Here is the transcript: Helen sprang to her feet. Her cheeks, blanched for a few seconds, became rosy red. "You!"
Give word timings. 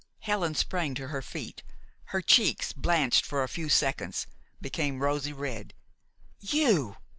Helen 0.21 0.55
sprang 0.55 0.95
to 0.95 1.09
her 1.09 1.21
feet. 1.21 1.61
Her 2.05 2.23
cheeks, 2.23 2.73
blanched 2.73 3.23
for 3.23 3.43
a 3.43 3.47
few 3.47 3.69
seconds, 3.69 4.25
became 4.59 4.99
rosy 5.03 5.31
red. 5.31 5.75
"You!" 6.39 6.97